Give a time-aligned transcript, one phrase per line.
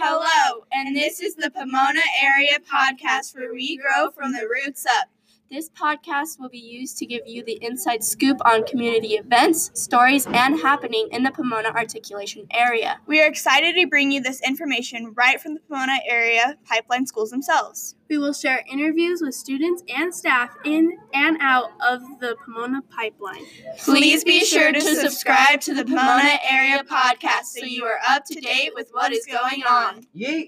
[0.00, 5.08] Hello, and this is the Pomona Area Podcast where we grow from the roots up.
[5.50, 10.26] This podcast will be used to give you the inside scoop on community events, stories,
[10.26, 13.00] and happening in the Pomona articulation area.
[13.06, 17.30] We are excited to bring you this information right from the Pomona Area Pipeline Schools
[17.30, 17.94] themselves.
[18.10, 23.44] We will share interviews with students and staff in and out of the Pomona pipeline.
[23.78, 28.38] Please be sure to subscribe to the Pomona Area Podcast so you are up to
[28.38, 30.06] date with what is going on.
[30.14, 30.46] Yeet.